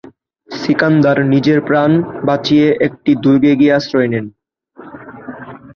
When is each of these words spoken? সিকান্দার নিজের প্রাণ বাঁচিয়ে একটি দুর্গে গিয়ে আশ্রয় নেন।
সিকান্দার 0.49 1.17
নিজের 1.25 1.59
প্রাণ 1.67 1.91
বাঁচিয়ে 2.27 2.67
একটি 2.87 3.11
দুর্গে 3.23 3.53
গিয়ে 3.59 3.75
আশ্রয় 3.77 4.09
নেন। 4.13 4.25